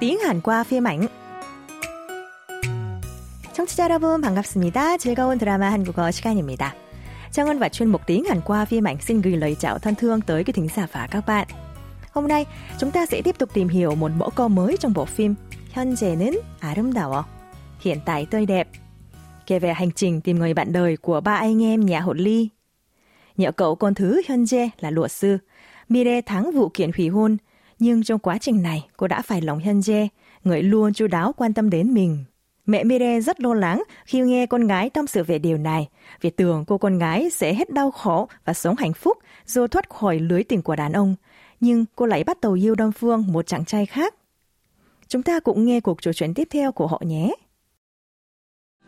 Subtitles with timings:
[0.00, 1.08] tiếng Hàn qua phim ảnh.
[3.52, 4.96] 청취자 여러분 반갑습니다.
[4.96, 6.74] 즐거운 드라마 한국어 시간입니다.
[7.32, 10.20] Trang và chuyên mục tiếng Hàn qua phim ảnh xin gửi lời chào thân thương
[10.20, 11.48] tới quý thính giả và các bạn.
[12.12, 12.46] Hôm nay,
[12.78, 15.34] chúng ta sẽ tiếp tục tìm hiểu một mẫu câu mới trong bộ phim
[15.74, 17.22] 현재는 아름다워.
[17.80, 18.68] Hiện tại tươi đẹp.
[19.46, 22.48] Kể về hành trình tìm người bạn đời của ba anh em nhà Hột Ly.
[23.36, 25.38] Nhờ cậu con thứ 현재 là luật sư,
[25.88, 27.36] Mire thắng vụ kiện hủy hôn,
[27.78, 30.08] nhưng trong quá trình này cô đã phải lòng 현재,
[30.44, 32.24] người luôn chu đáo quan tâm đến mình.
[32.66, 35.88] Mẹ Mire rất lo lắng khi nghe con gái tâm sự về điều này,
[36.20, 39.90] vì tưởng cô con gái sẽ hết đau khổ và sống hạnh phúc rồi thoát
[39.90, 41.14] khỏi lưới tình của đàn ông.
[41.60, 44.14] Nhưng cô lại bắt đầu yêu Đông Phương, một chàng trai khác.
[45.08, 47.34] Chúng ta cũng nghe cuộc trò chuyện tiếp theo của họ nhé.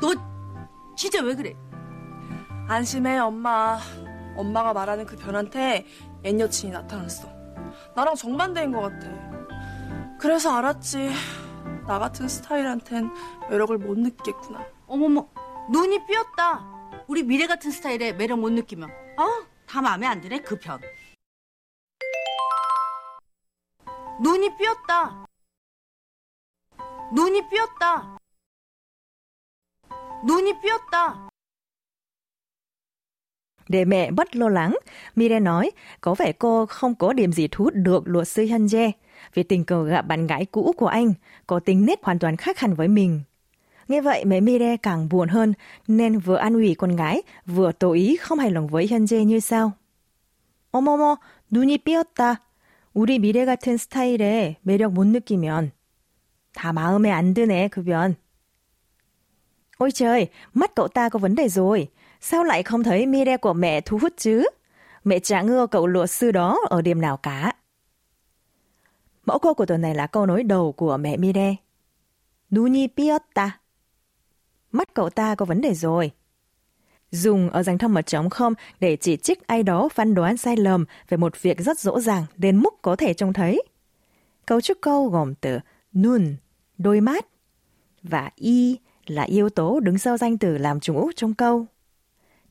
[0.00, 0.14] 너
[0.96, 1.52] 진짜 왜 그래?
[2.68, 3.78] 안심해, 엄마.
[4.36, 5.84] 엄마가 말하는 그 변한테
[6.24, 7.28] 옛 여친이 나타났어.
[7.95, 9.07] 나랑 정반대인 것 같아.
[10.19, 11.11] 그래서 알았지.
[11.87, 13.11] 나 같은 스타일한텐
[13.49, 14.65] 매력을 못 느끼겠구나.
[14.87, 15.27] 어머머,
[15.69, 16.65] 눈이 삐었다.
[17.07, 19.45] 우리 미래 같은 스타일에 매력 못 느끼면, 어?
[19.67, 20.79] 다 마음에 안 드네, 그 편.
[24.21, 25.25] 눈이 삐었다.
[27.13, 28.17] 눈이 삐었다.
[30.23, 31.29] 눈이 삐었다.
[33.68, 34.76] Để mẹ bất lo lắng,
[35.16, 38.90] Mire nói có vẻ cô không có điểm gì thu hút được luật sư Hyunjae
[39.34, 41.14] vì tình cờ gặp bạn gái cũ của anh
[41.46, 43.20] có tính nết hoàn toàn khác hẳn với mình.
[43.88, 45.52] Nghe vậy mẹ Mire càng buồn hơn
[45.88, 49.40] nên vừa an ủi con gái vừa tỏ ý không hài lòng với Hyunjae như
[49.40, 49.72] sau.
[50.70, 51.16] 어머머,
[51.50, 52.40] 눈이 삐었다.
[52.92, 55.72] 우리 미래 같은 스타일에 매력 못 느끼면
[56.52, 58.16] 다 마음에 안 드네, 그 변.
[59.78, 61.88] Ôi trời, mắt cậu ta có vấn đề rồi.
[62.25, 64.45] Sao lại không thấy Mire của mẹ thu hút chứ?
[65.03, 67.53] Mẹ chả ngưa cậu luật sư đó ở điểm nào cả.
[69.25, 71.55] Mẫu câu của tuần này là câu nói đầu của mẹ Mire.
[72.55, 73.59] Nuni Piotta.
[74.71, 76.11] Mắt cậu ta có vấn đề rồi.
[77.11, 80.57] Dùng ở danh thông mật trống không để chỉ trích ai đó phán đoán sai
[80.57, 83.63] lầm về một việc rất rõ ràng đến mức có thể trông thấy.
[84.45, 85.59] Cấu trúc câu gồm từ
[85.93, 86.35] nun,
[86.77, 87.25] đôi mắt,
[88.03, 91.67] và y là yếu tố đứng sau danh từ làm chủ trong câu.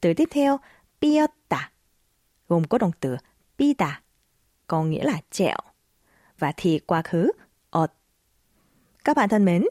[0.02, 0.60] Từ tiếp theo,
[1.00, 1.70] piota,
[2.48, 3.16] gồm có động từ
[3.58, 4.00] pita,
[4.66, 5.56] có nghĩa là trẹo,
[6.38, 7.30] và thì quá khứ,
[7.70, 7.92] ot
[9.04, 9.64] Các bạn thân mến,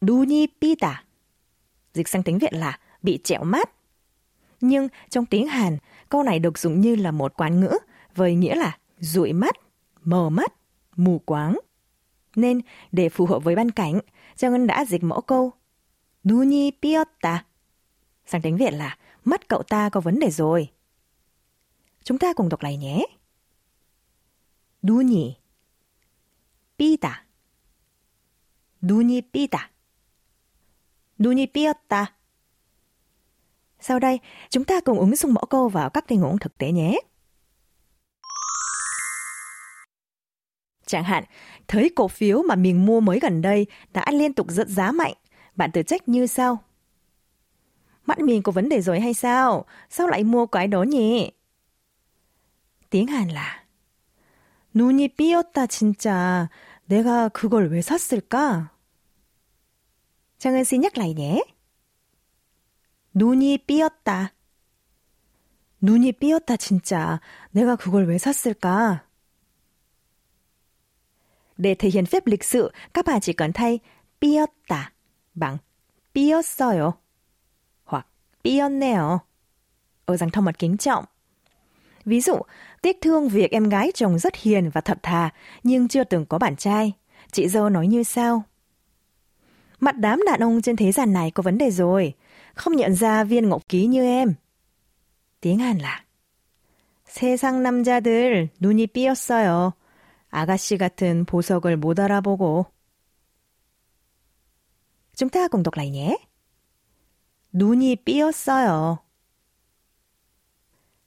[0.00, 1.04] duni pita,
[1.92, 3.70] dịch sang tiếng Việt là bị trẹo mắt
[4.60, 5.78] Nhưng trong tiếng Hàn,
[6.08, 7.78] câu này được dùng như là một quán ngữ
[8.14, 9.56] với nghĩa là dụi mắt,
[10.04, 10.52] mờ mắt,
[10.96, 11.58] mù quáng.
[12.36, 12.60] Nên,
[12.92, 14.00] để phù hợp với ban cảnh,
[14.36, 15.52] Trang Ngân đã dịch mẫu câu
[16.24, 17.44] Duni Piotta
[18.26, 20.71] sang tiếng Việt là mắt cậu ta có vấn đề rồi.
[22.03, 23.05] Chúng ta cùng đọc lại nhé.
[24.81, 25.37] 눈이
[26.77, 27.25] 삐다.
[28.81, 29.71] 눈이 삐다.
[31.17, 32.15] 눈이 삐었다.
[33.79, 34.19] Sau đây,
[34.49, 36.99] chúng ta cùng ứng dụng mẫu câu vào các tình huống thực tế nhé.
[40.85, 41.23] Chẳng hạn,
[41.67, 45.13] thấy cổ phiếu mà mình mua mới gần đây đã liên tục giật giá mạnh,
[45.55, 46.63] bạn tự trách như sau.
[48.05, 49.65] Mắt mình có vấn đề rồi hay sao?
[49.89, 51.31] Sao lại mua cái đó nhỉ?
[52.89, 53.63] tiếng Hàn là
[54.73, 56.49] 눈이 삐었다 진짜.
[56.87, 58.69] 내가 그걸 왜 샀을까?
[60.37, 61.43] 장은 xin nhắc lại nhé.
[63.13, 64.33] 눈이 삐었다.
[65.81, 67.19] 눈이 삐었다 진짜.
[67.51, 69.03] 내가 그걸 왜 샀을까?
[71.57, 73.79] Để thể hiện phép lịch sự, các bạn chỉ cần thay
[74.19, 74.93] 삐었다
[75.33, 75.57] bằng
[76.13, 76.93] 삐었어요
[78.43, 79.19] hoặc 삐었네요
[80.05, 81.05] ở dạng thông mật kính trọng.
[82.05, 82.35] Ví dụ,
[82.81, 85.29] tiếc thương việc em gái chồng rất hiền và thật thà
[85.63, 86.93] nhưng chưa từng có bạn trai.
[87.31, 88.43] Chị dâu nói như sau.
[89.79, 92.13] Mặt đám đàn ông trên thế gian này có vấn đề rồi,
[92.53, 94.33] không nhận ra viên ngọc ký như em.
[95.41, 96.03] tiếng Hàn là
[97.09, 99.73] 세상 남자들 눈이 삐었어요.
[100.29, 102.65] 아가씨 같은 보석을 못 알아보고.
[105.15, 106.17] Chúng ta cùng đọc lại nhé.
[107.54, 108.98] 눈이 삐었어요.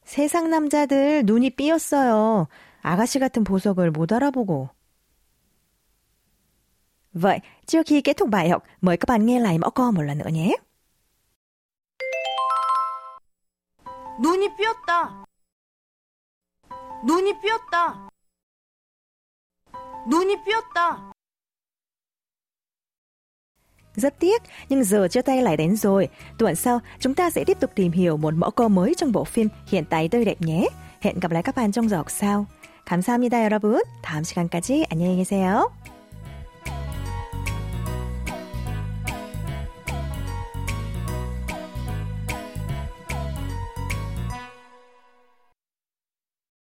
[0.06, 2.48] 세상 남자들 눈이 삐었어요.
[2.82, 4.70] 아가씨 같은 보석을 못 알아보고.
[9.08, 10.56] Bạn nghe lại mẫu câu một lần nữa nhé.
[14.20, 15.26] 눈이 삐었다.
[17.04, 18.10] 눈이 삐었다.
[20.08, 21.17] 눈이 삐었다.
[23.97, 26.09] Rất tiếc, nhưng giờ chưa tay lại đến rồi.
[26.39, 29.25] Tuần sau, chúng ta sẽ tiếp tục tìm hiểu một mẫu câu mới trong bộ
[29.25, 30.69] phim Hiện tại tươi đẹp nhé.
[31.01, 32.47] Hẹn gặp lại các bạn trong giờ học sau.
[32.85, 33.81] 감사합니다, 여러분.
[34.03, 35.71] 다음 시간까지 안녕히 계세요.